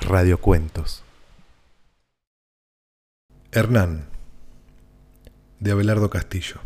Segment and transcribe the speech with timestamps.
[0.00, 1.02] Radiocuentos.
[3.52, 4.06] Hernán,
[5.60, 6.60] de Abelardo Castillo.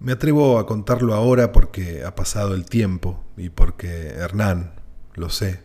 [0.00, 4.72] Me atrevo a contarlo ahora porque ha pasado el tiempo y porque Hernán,
[5.14, 5.60] lo sé,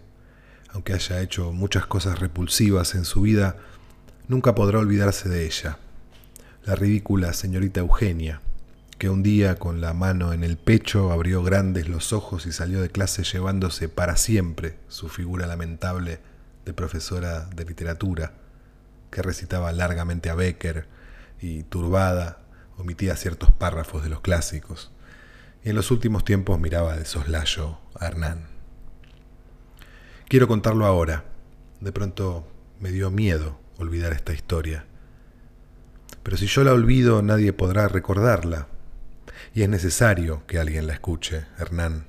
[0.70, 3.58] aunque haya hecho muchas cosas repulsivas en su vida,
[4.28, 5.78] nunca podrá olvidarse de ella,
[6.66, 8.42] la ridícula señorita Eugenia,
[9.04, 12.82] que un día con la mano en el pecho abrió grandes los ojos y salió
[12.82, 16.22] de clase llevándose para siempre su figura lamentable
[16.64, 18.32] de profesora de literatura,
[19.12, 20.88] que recitaba largamente a Becker
[21.42, 22.44] y turbada
[22.78, 24.94] omitía ciertos párrafos de los clásicos,
[25.66, 28.48] y en los últimos tiempos miraba de soslayo a Hernán.
[30.30, 31.26] Quiero contarlo ahora.
[31.82, 32.48] De pronto
[32.80, 34.86] me dio miedo olvidar esta historia.
[36.24, 38.70] Pero si yo la olvido, nadie podrá recordarla,
[39.54, 42.06] y es necesario que alguien la escuche, Hernán.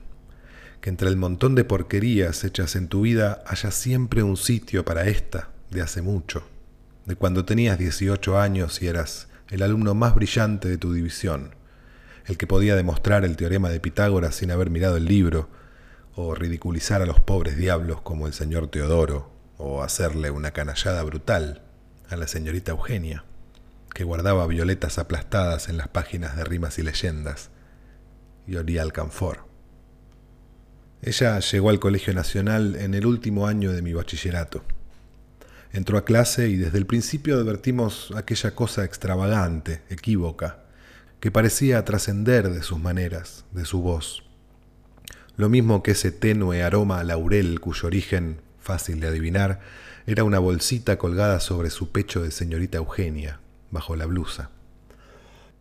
[0.81, 5.07] Que entre el montón de porquerías hechas en tu vida haya siempre un sitio para
[5.07, 6.45] esta de hace mucho,
[7.07, 11.55] de cuando tenías 18 años y eras el alumno más brillante de tu división,
[12.27, 15.49] el que podía demostrar el teorema de Pitágoras sin haber mirado el libro,
[16.17, 21.63] o ridiculizar a los pobres diablos como el señor Teodoro, o hacerle una canallada brutal
[22.09, 23.25] a la señorita Eugenia
[23.95, 27.51] que guardaba violetas aplastadas en las páginas de rimas y leyendas,
[28.47, 29.47] y olía al canfor.
[31.01, 34.65] Ella llegó al Colegio Nacional en el último año de mi bachillerato.
[35.73, 40.65] Entró a clase y desde el principio advertimos aquella cosa extravagante, equívoca,
[41.21, 44.25] que parecía trascender de sus maneras, de su voz.
[45.37, 49.61] Lo mismo que ese tenue aroma a laurel cuyo origen, fácil de adivinar,
[50.07, 53.41] era una bolsita colgada sobre su pecho de señorita Eugenia,
[53.75, 54.49] bajo la blusa.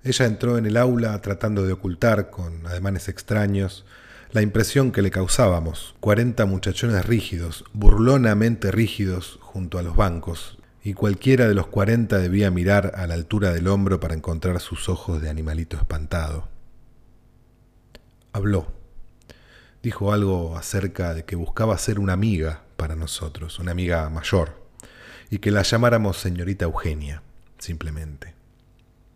[0.05, 3.85] Ella entró en el aula tratando de ocultar, con ademanes extraños,
[4.31, 10.93] la impresión que le causábamos, cuarenta muchachones rígidos, burlonamente rígidos, junto a los bancos, y
[10.93, 15.21] cualquiera de los cuarenta debía mirar a la altura del hombro para encontrar sus ojos
[15.21, 16.49] de animalito espantado.
[18.31, 18.67] Habló.
[19.81, 24.61] Dijo algo acerca de que buscaba ser una amiga para nosotros, una amiga mayor,
[25.29, 27.21] y que la llamáramos señorita Eugenia
[27.63, 28.35] simplemente.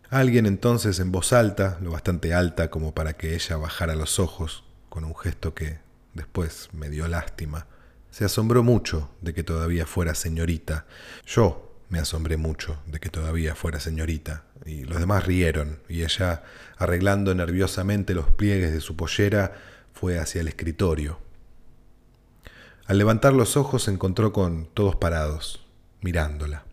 [0.10, 4.64] Alguien entonces en voz alta, lo bastante alta como para que ella bajara los ojos,
[4.90, 5.80] con un gesto que
[6.14, 7.68] después me dio lástima,
[8.10, 10.86] se asombró mucho de que todavía fuera señorita.
[11.26, 16.44] Yo me asombré mucho de que todavía fuera señorita, y los demás rieron, y ella,
[16.78, 19.56] arreglando nerviosamente los pliegues de su pollera,
[19.94, 21.20] fue hacia el escritorio.
[22.86, 25.66] Al levantar los ojos se encontró con todos parados,
[26.02, 26.67] mirándola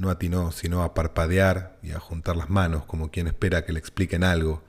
[0.00, 3.78] no atinó sino a parpadear y a juntar las manos como quien espera que le
[3.78, 4.62] expliquen algo,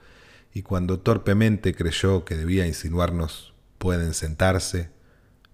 [0.52, 4.90] y cuando torpemente creyó que debía insinuarnos pueden sentarse,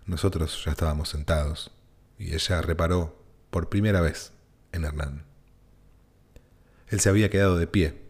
[0.04, 1.70] nosotros ya estábamos sentados,
[2.18, 4.32] y ella reparó por primera vez
[4.72, 5.24] en Hernán.
[6.88, 8.02] Él se había quedado de pie,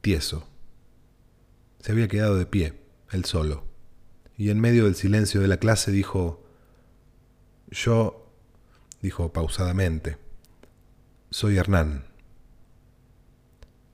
[0.00, 0.46] tieso.
[1.80, 2.80] Se había quedado de pie,
[3.10, 3.64] él solo,
[4.36, 6.44] y en medio del silencio de la clase dijo,
[7.70, 8.30] yo,
[9.00, 10.18] dijo pausadamente,
[11.32, 12.04] soy Hernán.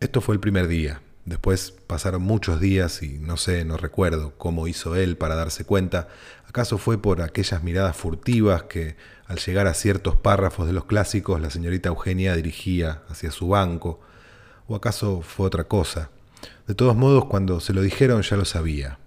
[0.00, 1.02] Esto fue el primer día.
[1.24, 6.08] Después pasaron muchos días y no sé, no recuerdo cómo hizo él para darse cuenta.
[6.48, 8.96] ¿Acaso fue por aquellas miradas furtivas que,
[9.26, 14.00] al llegar a ciertos párrafos de los clásicos, la señorita Eugenia dirigía hacia su banco?
[14.66, 16.10] ¿O acaso fue otra cosa?
[16.66, 18.98] De todos modos, cuando se lo dijeron ya lo sabía.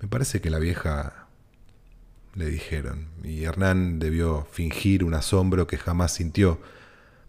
[0.00, 1.26] Me parece que la vieja
[2.34, 6.60] le dijeron, y Hernán debió fingir un asombro que jamás sintió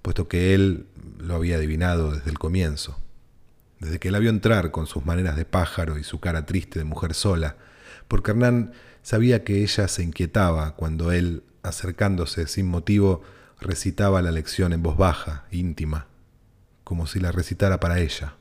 [0.05, 0.85] puesto que él
[1.17, 2.99] lo había adivinado desde el comienzo,
[3.79, 6.85] desde que la vio entrar con sus maneras de pájaro y su cara triste de
[6.85, 7.57] mujer sola,
[8.07, 13.23] porque Hernán sabía que ella se inquietaba cuando él, acercándose sin motivo,
[13.59, 16.05] recitaba la lección en voz baja, íntima,
[16.83, 18.35] como si la recitara para ella.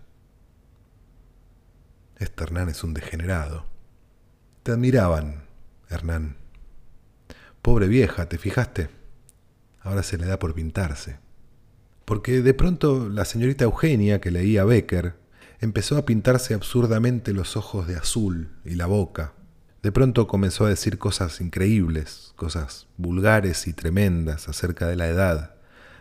[2.19, 3.65] Este Hernán es un degenerado.
[4.65, 5.45] Te admiraban,
[5.89, 6.37] Hernán.
[7.63, 8.91] Pobre vieja, ¿te fijaste?
[9.81, 11.25] Ahora se le da por pintarse
[12.05, 15.15] porque de pronto la señorita Eugenia, que leía Becker,
[15.61, 19.33] empezó a pintarse absurdamente los ojos de azul y la boca.
[19.83, 25.55] De pronto comenzó a decir cosas increíbles, cosas vulgares y tremendas acerca de la edad,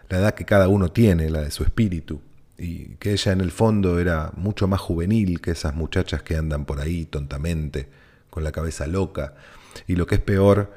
[0.10, 2.22] la edad que cada uno tiene, la de su espíritu,
[2.58, 6.66] y que ella en el fondo era mucho más juvenil que esas muchachas que andan
[6.66, 7.90] por ahí tontamente,
[8.30, 9.36] con la cabeza loca,
[9.88, 10.74] y lo que es peor,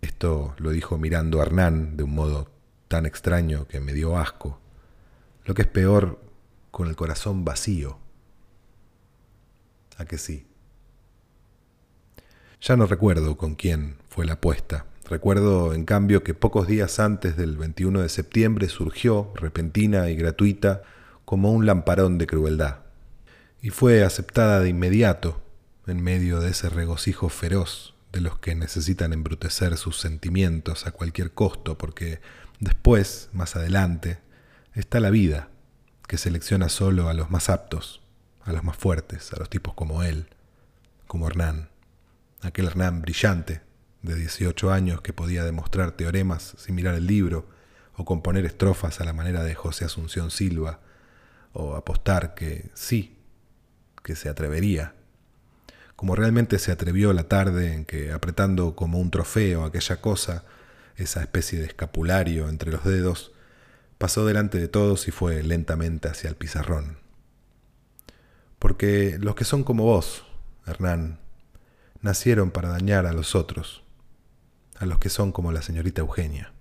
[0.00, 2.50] esto lo dijo mirando a Hernán de un modo
[2.92, 4.60] tan extraño que me dio asco.
[5.46, 6.20] Lo que es peor,
[6.70, 7.98] con el corazón vacío.
[9.96, 10.46] ¿A que sí?
[12.60, 14.84] Ya no recuerdo con quién fue la apuesta.
[15.08, 20.82] Recuerdo, en cambio, que pocos días antes del 21 de septiembre surgió, repentina y gratuita,
[21.24, 22.80] como un lamparón de crueldad.
[23.62, 25.40] Y fue aceptada de inmediato,
[25.86, 31.32] en medio de ese regocijo feroz de los que necesitan embrutecer sus sentimientos a cualquier
[31.32, 32.20] costo, porque
[32.62, 34.18] después, más adelante,
[34.72, 35.48] está la vida,
[36.06, 38.00] que selecciona solo a los más aptos,
[38.44, 40.28] a los más fuertes, a los tipos como él,
[41.08, 41.70] como Hernán,
[42.40, 43.62] aquel Hernán brillante,
[44.02, 47.48] de 18 años que podía demostrar teoremas sin mirar el libro,
[47.96, 50.78] o componer estrofas a la manera de José Asunción Silva,
[51.52, 53.18] o apostar que sí,
[54.04, 54.94] que se atrevería.
[55.96, 60.44] Como realmente se atrevió la tarde en que, apretando como un trofeo aquella cosa,
[60.96, 63.32] esa especie de escapulario entre los dedos,
[63.98, 66.98] pasó delante de todos y fue lentamente hacia el pizarrón.
[68.58, 70.24] Porque los que son como vos,
[70.66, 71.18] Hernán,
[72.00, 73.82] nacieron para dañar a los otros,
[74.76, 76.52] a los que son como la señorita Eugenia.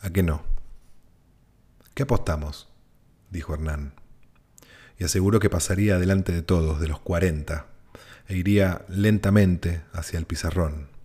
[0.00, 0.42] ¿A qué no?
[1.94, 2.68] ¿Qué apostamos?
[3.30, 3.94] dijo Hernán,
[4.98, 7.66] y aseguró que pasaría delante de todos, de los cuarenta,
[8.28, 10.95] e iría lentamente hacia el pizarrón.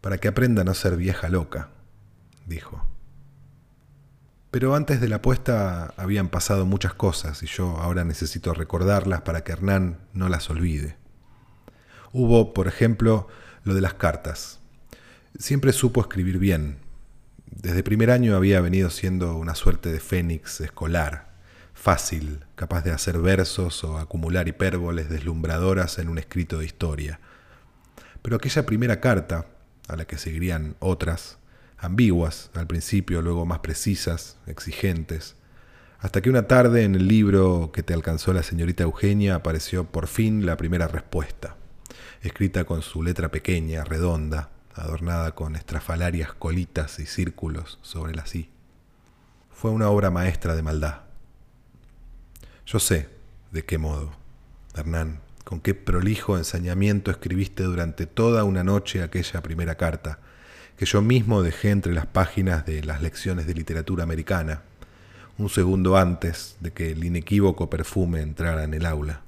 [0.00, 1.70] Para que aprenda a no ser vieja loca,
[2.46, 2.86] dijo.
[4.50, 9.44] Pero antes de la apuesta habían pasado muchas cosas y yo ahora necesito recordarlas para
[9.44, 10.96] que Hernán no las olvide.
[12.12, 13.28] Hubo, por ejemplo,
[13.64, 14.60] lo de las cartas.
[15.38, 16.78] Siempre supo escribir bien.
[17.46, 21.28] Desde primer año había venido siendo una suerte de fénix escolar
[21.78, 27.20] fácil, capaz de hacer versos o acumular hipérboles deslumbradoras en un escrito de historia.
[28.20, 29.46] Pero aquella primera carta,
[29.88, 31.38] a la que seguirían otras,
[31.78, 35.36] ambiguas al principio, luego más precisas, exigentes,
[35.98, 40.06] hasta que una tarde en el libro que te alcanzó la señorita Eugenia apareció por
[40.06, 41.56] fin la primera respuesta,
[42.22, 48.50] escrita con su letra pequeña, redonda, adornada con estrafalarias colitas y círculos sobre la sí.
[49.50, 51.00] Fue una obra maestra de maldad.
[52.64, 53.08] Yo sé
[53.50, 54.12] de qué modo,
[54.74, 60.18] Hernán, con qué prolijo ensañamiento escribiste durante toda una noche aquella primera carta,
[60.76, 64.60] que yo mismo dejé entre las páginas de las lecciones de literatura americana,
[65.38, 69.22] un segundo antes de que el inequívoco perfume entrara en el aula.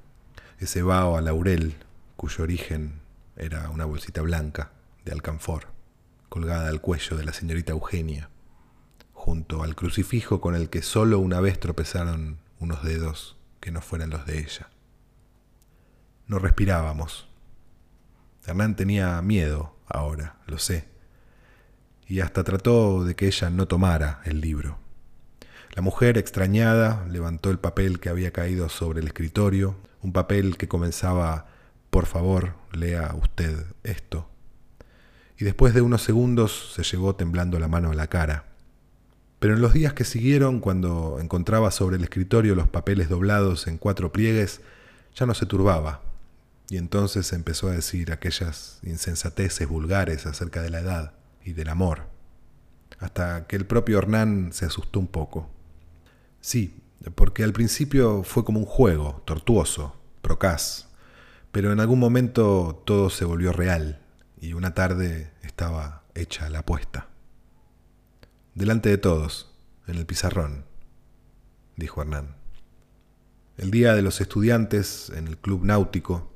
[0.59, 1.73] Ese vaho a laurel,
[2.17, 2.99] cuyo origen
[3.35, 4.73] era una bolsita blanca
[5.03, 5.69] de alcanfor,
[6.29, 8.29] colgada al cuello de la señorita Eugenia,
[9.13, 14.11] junto al crucifijo con el que solo una vez tropezaron unos dedos que no fueran
[14.11, 14.69] los de ella.
[16.27, 17.27] No respirábamos.
[18.45, 20.85] Hernán tenía miedo ahora, lo sé,
[22.07, 24.79] y hasta trató de que ella no tomara el libro.
[25.73, 30.67] La mujer, extrañada, levantó el papel que había caído sobre el escritorio, un papel que
[30.67, 31.47] comenzaba,
[31.89, 34.27] por favor, lea usted esto.
[35.37, 38.45] Y después de unos segundos se llevó temblando la mano a la cara.
[39.39, 43.77] Pero en los días que siguieron, cuando encontraba sobre el escritorio los papeles doblados en
[43.77, 44.61] cuatro pliegues,
[45.15, 46.01] ya no se turbaba,
[46.71, 51.13] y entonces empezó a decir aquellas insensateces vulgares acerca de la edad
[51.43, 52.07] y del amor,
[52.97, 55.49] hasta que el propio Hernán se asustó un poco.
[56.39, 56.81] Sí,
[57.13, 60.87] porque al principio fue como un juego, tortuoso, procaz,
[61.51, 64.01] pero en algún momento todo se volvió real,
[64.39, 67.09] y una tarde estaba hecha la apuesta
[68.55, 69.53] delante de todos,
[69.87, 70.63] en el pizarrón,
[71.75, 72.37] dijo Hernán.
[73.57, 76.30] El día de los estudiantes, en el club náutico,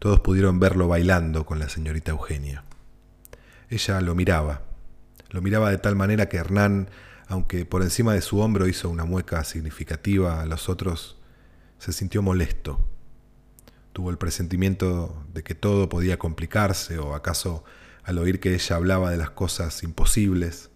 [0.00, 2.64] todos pudieron verlo bailando con la señorita Eugenia.
[3.68, 4.62] Ella lo miraba,
[5.28, 6.88] lo miraba de tal manera que Hernán,
[7.28, 11.18] aunque por encima de su hombro hizo una mueca significativa a los otros,
[11.78, 12.82] se sintió molesto.
[13.92, 17.62] Tuvo el presentimiento de que todo podía complicarse, o acaso
[18.02, 20.70] al oír que ella hablaba de las cosas imposibles,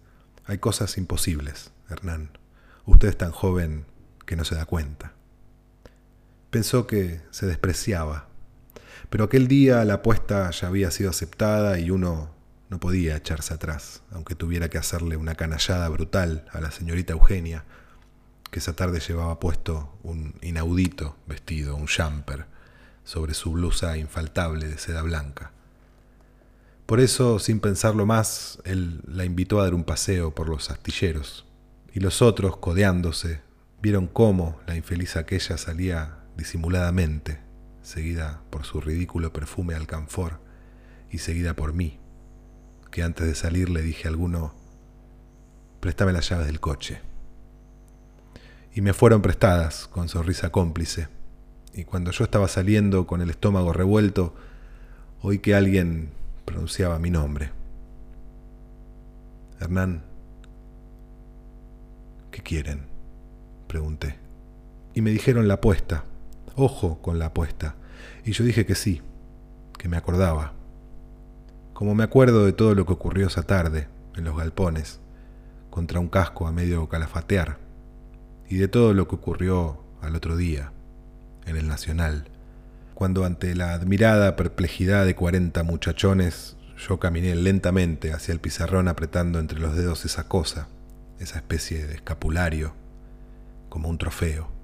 [0.45, 2.37] hay cosas imposibles, Hernán.
[2.85, 3.85] Usted es tan joven
[4.27, 5.13] que no se da cuenta.
[6.51, 8.29] Pensó que se despreciaba,
[9.09, 12.29] pero aquel día la apuesta ya había sido aceptada y uno
[12.69, 17.63] no podía echarse atrás, aunque tuviera que hacerle una canallada brutal a la señorita Eugenia,
[18.51, 22.45] que esa tarde llevaba puesto un inaudito vestido, un jumper,
[23.03, 25.51] sobre su blusa infaltable de seda blanca.
[26.85, 31.45] Por eso, sin pensarlo más, él la invitó a dar un paseo por los astilleros,
[31.93, 33.41] y los otros, codeándose,
[33.81, 37.39] vieron cómo la infeliz aquella salía disimuladamente,
[37.85, 40.39] seguida por su ridículo perfume alcanfor
[41.11, 41.99] y seguida por mí,
[42.91, 44.53] que antes de salir le dije a alguno,
[45.79, 46.99] préstame las llaves del coche.
[48.73, 51.07] Y me fueron prestadas con sonrisa cómplice,
[51.73, 54.33] y cuando yo estaba saliendo con el estómago revuelto,
[55.21, 56.09] oí que alguien
[56.43, 57.51] pronunciaba mi nombre.
[59.59, 60.03] Hernán,
[62.31, 62.87] ¿qué quieren?
[63.67, 64.15] Pregunté.
[64.93, 66.05] Y me dijeron la apuesta.
[66.55, 67.75] Ojo con la apuesta.
[68.23, 69.01] Y yo dije que sí,
[69.77, 70.53] que me acordaba.
[71.73, 75.01] Como me acuerdo de todo lo que ocurrió esa tarde, en los galpones,
[75.69, 77.57] contra un casco a medio calafatear,
[78.47, 80.71] y de todo lo que ocurrió al otro día,
[81.45, 82.29] en el Nacional,
[82.93, 89.39] cuando ante la admirada perplejidad de cuarenta muchachones yo caminé lentamente hacia el pizarrón apretando
[89.39, 90.69] entre los dedos esa cosa,
[91.19, 92.73] esa especie de escapulario,
[93.67, 94.54] como un trofeo.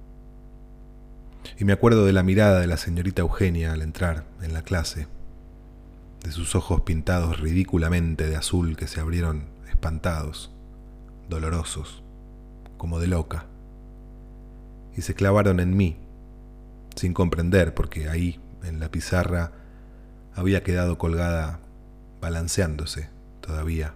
[1.58, 5.06] Y me acuerdo de la mirada de la señorita Eugenia al entrar en la clase,
[6.22, 10.52] de sus ojos pintados ridículamente de azul que se abrieron espantados,
[11.28, 12.02] dolorosos,
[12.78, 13.46] como de loca,
[14.96, 15.96] y se clavaron en mí,
[16.96, 19.52] sin comprender, porque ahí, en la pizarra,
[20.34, 21.60] había quedado colgada,
[22.20, 23.08] balanceándose
[23.40, 23.94] todavía,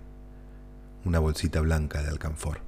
[1.04, 2.60] una bolsita blanca de alcanfor.